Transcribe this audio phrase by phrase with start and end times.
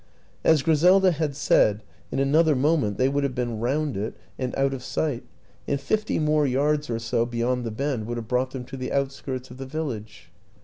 [0.43, 4.49] As Griselda had said, in an other moment they would have been round it and
[4.53, 5.23] 60 WILLIAM AN ENGLISHMAN out of sight,
[5.67, 8.91] and fifty more yarus or so beyond the bend would have brought them to the
[8.91, 10.31] outskirts of the village.